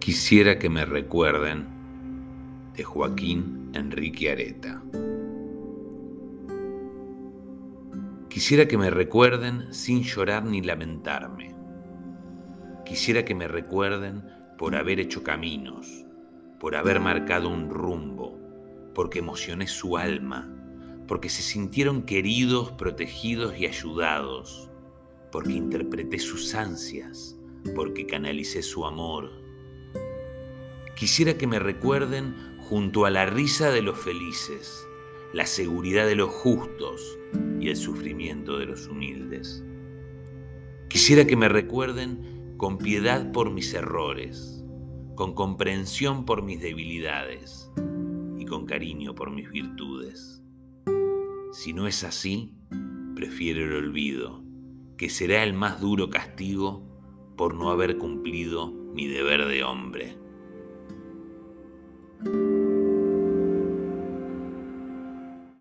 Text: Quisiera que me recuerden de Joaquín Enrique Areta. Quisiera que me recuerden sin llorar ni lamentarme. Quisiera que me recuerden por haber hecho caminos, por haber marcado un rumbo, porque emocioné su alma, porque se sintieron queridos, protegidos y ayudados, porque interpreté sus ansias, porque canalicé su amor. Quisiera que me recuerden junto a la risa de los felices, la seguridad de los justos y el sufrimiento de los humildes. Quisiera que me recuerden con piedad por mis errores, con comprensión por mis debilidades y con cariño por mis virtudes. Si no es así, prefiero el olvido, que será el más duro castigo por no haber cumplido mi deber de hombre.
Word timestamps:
Quisiera 0.00 0.58
que 0.58 0.70
me 0.70 0.86
recuerden 0.86 1.66
de 2.74 2.84
Joaquín 2.84 3.70
Enrique 3.74 4.30
Areta. 4.30 4.82
Quisiera 8.30 8.66
que 8.66 8.78
me 8.78 8.88
recuerden 8.88 9.74
sin 9.74 10.02
llorar 10.02 10.46
ni 10.46 10.62
lamentarme. 10.62 11.54
Quisiera 12.86 13.26
que 13.26 13.34
me 13.34 13.46
recuerden 13.46 14.24
por 14.56 14.74
haber 14.74 15.00
hecho 15.00 15.22
caminos, 15.22 16.06
por 16.58 16.76
haber 16.76 16.98
marcado 16.98 17.50
un 17.50 17.68
rumbo, 17.68 18.38
porque 18.94 19.18
emocioné 19.18 19.66
su 19.66 19.98
alma, 19.98 20.50
porque 21.08 21.28
se 21.28 21.42
sintieron 21.42 22.04
queridos, 22.04 22.72
protegidos 22.72 23.58
y 23.58 23.66
ayudados, 23.66 24.70
porque 25.30 25.52
interpreté 25.52 26.18
sus 26.18 26.54
ansias, 26.54 27.38
porque 27.74 28.06
canalicé 28.06 28.62
su 28.62 28.86
amor. 28.86 29.49
Quisiera 30.96 31.38
que 31.38 31.46
me 31.46 31.58
recuerden 31.58 32.34
junto 32.58 33.04
a 33.04 33.10
la 33.10 33.26
risa 33.26 33.70
de 33.70 33.82
los 33.82 33.98
felices, 33.98 34.86
la 35.32 35.46
seguridad 35.46 36.06
de 36.06 36.16
los 36.16 36.30
justos 36.30 37.18
y 37.58 37.68
el 37.68 37.76
sufrimiento 37.76 38.58
de 38.58 38.66
los 38.66 38.86
humildes. 38.86 39.64
Quisiera 40.88 41.24
que 41.24 41.36
me 41.36 41.48
recuerden 41.48 42.54
con 42.56 42.78
piedad 42.78 43.32
por 43.32 43.50
mis 43.50 43.72
errores, 43.74 44.64
con 45.14 45.34
comprensión 45.34 46.24
por 46.24 46.42
mis 46.42 46.60
debilidades 46.60 47.70
y 48.38 48.44
con 48.44 48.66
cariño 48.66 49.14
por 49.14 49.30
mis 49.30 49.50
virtudes. 49.50 50.42
Si 51.52 51.72
no 51.72 51.86
es 51.86 52.04
así, 52.04 52.54
prefiero 53.14 53.64
el 53.64 53.84
olvido, 53.84 54.44
que 54.96 55.08
será 55.08 55.42
el 55.42 55.52
más 55.52 55.80
duro 55.80 56.10
castigo 56.10 56.86
por 57.36 57.54
no 57.54 57.70
haber 57.70 57.98
cumplido 57.98 58.72
mi 58.94 59.06
deber 59.06 59.46
de 59.46 59.64
hombre. 59.64 60.18